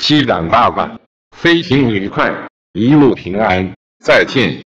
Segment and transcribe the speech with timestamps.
[0.00, 0.98] 机长爸爸
[1.36, 2.32] 飞行愉快
[2.72, 3.70] 一路平安
[4.02, 4.62] 再见。